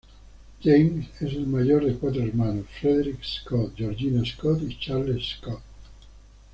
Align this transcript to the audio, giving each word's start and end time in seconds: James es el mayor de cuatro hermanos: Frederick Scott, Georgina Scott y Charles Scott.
James 0.63 1.09
es 1.21 1.33
el 1.33 1.45
mayor 1.45 1.85
de 1.85 1.93
cuatro 1.93 2.23
hermanos: 2.23 2.65
Frederick 2.79 3.23
Scott, 3.23 3.73
Georgina 3.77 4.23
Scott 4.25 4.59
y 4.67 4.79
Charles 4.79 5.37
Scott. 5.37 5.61